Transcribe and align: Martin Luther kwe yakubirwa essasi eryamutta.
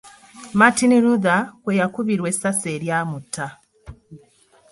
Martin 0.59 0.91
Luther 1.05 1.41
kwe 1.63 1.73
yakubirwa 1.79 2.27
essasi 2.31 2.67
eryamutta. 2.75 3.45